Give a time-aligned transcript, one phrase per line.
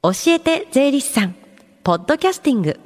[0.00, 1.34] 教えて税理士さん
[1.82, 2.78] ポッドキャスティング。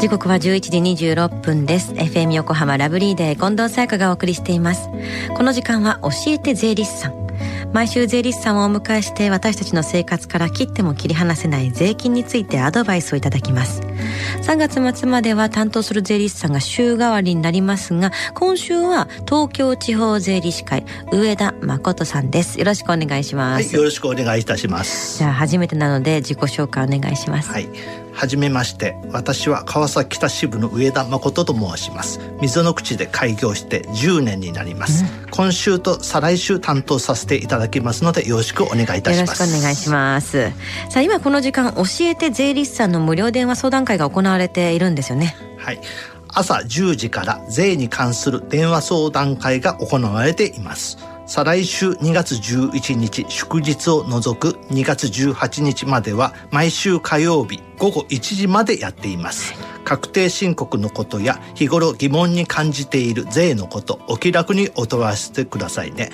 [0.00, 1.92] 時刻は11時26分です。
[1.92, 4.88] FM 横浜ラブリーデー近藤沙耶香がお送りしています。
[5.36, 7.21] この時間は教えて税理士さん。
[7.72, 13.80] 毎週税理士さんをお迎えして私たちの生活から切っても切り離せない税金についてアドバイスをいただきます。
[14.42, 22.58] 3月末までは担当する税理士さんが週替わりになりますが今週は東京地方税理士会上田誠さんです。
[22.58, 25.18] よろしくお願いします、はい、よろしくお願いいたします。
[25.18, 27.50] じゃあ初めてなので自己紹介お願いします。
[27.50, 28.96] はいはじめまして。
[29.12, 32.20] 私は川崎北支部の上田誠と申します。
[32.40, 39.42] 溝の口で開業して10年になります、うん、今週と再来週担当させていただきますのでよろしくお願いいたします。
[39.42, 40.50] よろしくお願いします。
[40.90, 45.36] さあ今この時間教えて税理士さんの無料電話相談会が行われているんですよね。
[45.58, 45.80] はい。
[46.34, 59.54] 朝10時から税に関する電話相談会が行われています再来週2月11日祝日を除く2月18日までは毎週火曜日午後1時までやっています。
[59.84, 66.10] 確定申告のことや日頃疑問に感じている税のことお気楽にお問わせくださいね。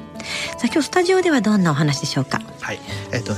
[0.63, 2.39] あ今日スタジオではどんなお話でしょうか？
[2.61, 2.79] はい、
[3.11, 3.33] えっ、ー、と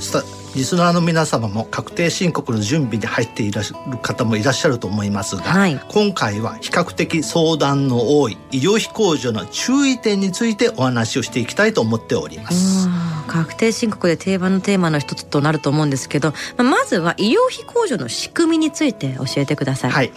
[0.56, 12.88] リスナーの皆様も確定申告の準備に入っていらっしゃる方もいらっしゃると思いますが、はい、今回は比較的相談の多い医療費控除の注意点についてお話をしていきたいと思っております。
[13.28, 19.92] 確定申告で定番のテーマの一つとなると思うんですけど、まずは医療費控除の仕組みについて教えてください。
[19.92, 20.12] はい、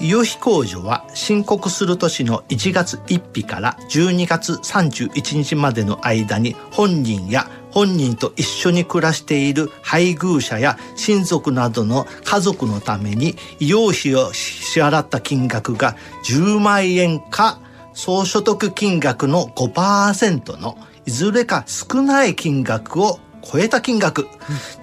[0.00, 17.58] 医療費控除は申告する年の1月1日から12月31日までの間に本人や本人と一緒に暮らしている配偶者や親族などの家族のために医療費を支払った金額が10万円か
[17.94, 24.28] 総所得金額の5%のいずれか少ない金額を超えた金額、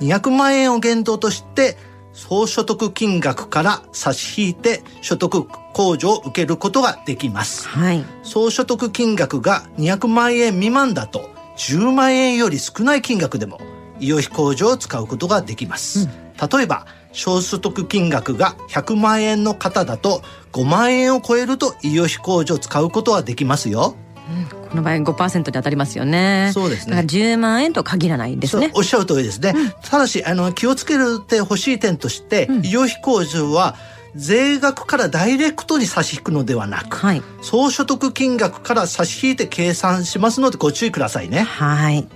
[0.02, 1.78] 200万円を限度として
[2.13, 7.68] 総所得金額から差し引いて所得控除を受けることができます。
[7.69, 13.59] はい、総所得金額が200万円未満だと10万円より少ない金額でも
[14.00, 16.08] 医療費控除を使うことができます。
[16.42, 20.22] うん、例えば、小所得金額が100万円の方だと
[20.53, 23.96] 5万円を超えると医療費控除を使うことができますよ。
[24.30, 26.52] うん、この場合5%に当たりますよね。
[26.53, 26.92] そうですね。
[26.92, 28.72] だから10万円と限らないですね。
[28.74, 29.53] おっしゃる通りですね。
[29.56, 30.96] うん、ただし、あの、気をつけ
[31.28, 33.75] てほしい点として、うん、医療費控除は、
[34.16, 41.42] 税額からダイレクトに差し引くのではなく、はい、総所得金額から差し引いて計算しますのでご注意くださいね。
[41.42, 42.08] はい。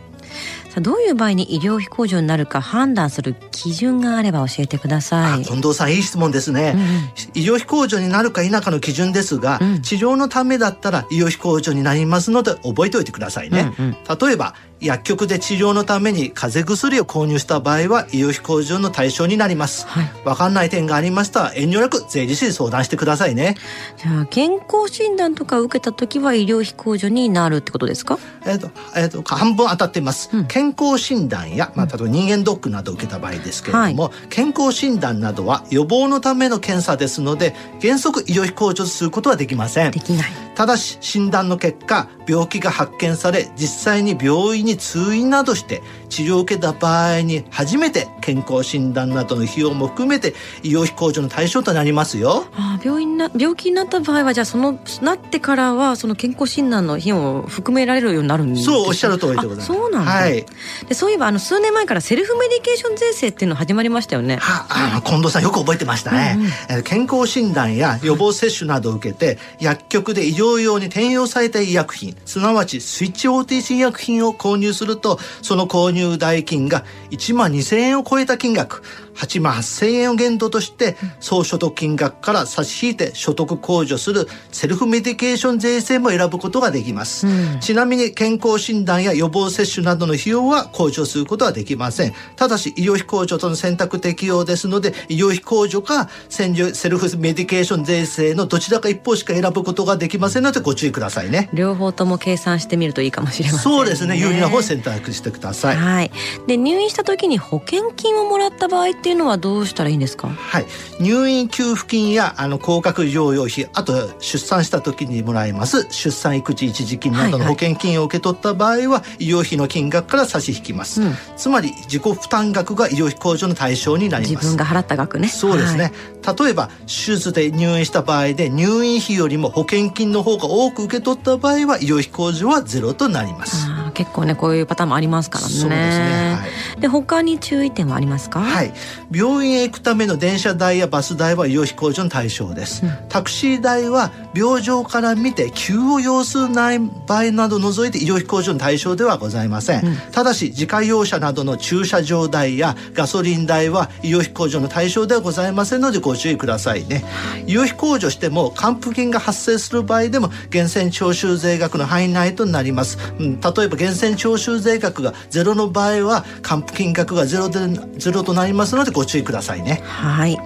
[0.69, 5.43] さあどういう場合に医療費控除になるか判断する基準があれば教えてください。
[5.43, 19.87] 近藤さんいい質問ですね、うん、医療費控除になるか否かの基準ですが、うん、治療のためだったら医療費控除になりますので覚えておいてくださいね、うんうん、例えば薬局で治療のために風邪薬を購入した場合は医療費控除の対象になります。
[19.87, 23.55] はい、分かんない点がありましたら遠慮なく税理士に相談してくださいね。
[23.97, 28.19] じゃあ健康診断とか受けた時は医療費控除になるってことですか？
[28.45, 30.29] えっ、ー、とえっ、ー、と半分当たってます。
[30.33, 39.91] うん、健康診断やまあ例えば人間ドックなどを受けた場合ですけれども、はい、健康診断などは予防のための検査ですので原則医療費控除することはできません。
[39.91, 40.31] できない。
[40.55, 45.81] ただし診断の結果病気が発見され実際に病院に通院などして
[46.13, 52.45] 治療を受けた場合に初めて健康診断などの費用も含めて医療費控除の対象となりますよ。
[52.53, 59.67] あ病院な病気になった場合はじゃあそのなってからはその健康診断の費用を含められるようになるんですそうおっしゃる通りでございます。
[59.67, 60.45] そうなんはい、
[60.87, 64.37] でそういえばあの数年前からセルフメディケーション税制っていうの始まりましたよね。
[64.37, 66.37] はあ近藤さんよく覚えてましたね。
[66.69, 78.83] うんうん、健康診断や予防接種などを受けて薬局で医療用に転用された医薬品すなわちスイッチ OTC 医薬品を購入するとその購入代金が1万2000円を超えた金額。
[79.15, 92.13] 8万8000円を限度として総所得金額から差し引いて所得控除するセルフメディケーション税制も選ぶことができます、うん、ちなみに健康診断や予防接種などの費用は控除することはできません。
[92.35, 96.47] ただし医療費控除との選択適用ですので医療費控除かセ
[96.89, 101.49] ルフメディケーション税制のどちらか一方しか選ぶことができませんのでご注意くださいね。
[101.53, 104.17] 両方とも計算してみるといいかもしれません、ね、そうですね。
[104.17, 105.75] 有利な方を選択してください。
[105.75, 106.11] はい。
[106.47, 110.29] で入院した時に保険金をもらった場合っっていうのはどうしたらいいんですか？
[110.29, 110.65] はい。
[111.01, 124.45] 入院給付金やあの高額療養費あと出産した時にもらえます出産育児一時金などの保険金を受け取った場合は、医療費の金額から差し引きます、うん、つまり自己負担額が医療費控除の対象になります。
[124.45, 125.27] 自分が払った額ね。
[125.27, 125.91] そうですね、
[126.23, 135.53] はい、例えば手術で入院した場合で入院費よりも保険金の方が多く受け取った場合は医療費控除はゼロとなります結構ねこういうパターンもありますからね。
[135.53, 136.47] そうですね、は
[136.77, 138.41] い、で他に注意点はありますか？
[138.41, 138.73] はい。
[139.11, 167.59] 病院へ行くための電車代やバス代は医療費控除の対象です、うん、タクシー代は病状から見て急を要するない場合など除いて医療費控除の対象ではございません、うん、ただし自家用車などの駐車場代やガソリン代は医療費控除の対象ではございませんのでご注意くださいね、はい、医療費控除しても還付金が発生する場合でも源泉徴収税額の範囲内となります、うん、例えば源泉徴収税額がゼロの場合は還付金額がゼロで
[167.97, 170.37] ゼロとなりますのでご注意くださいねはい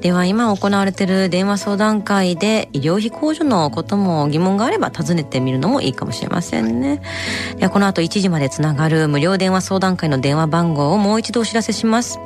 [0.00, 7.02] では今行われている電話相談会で医療費控除のことも疑問があれば尋ねてみるのもいいかもしれませんね。
[7.58, 12.18] ではこの後1時までつながる無料電話相談会の電話番号をもう一度お知らせします。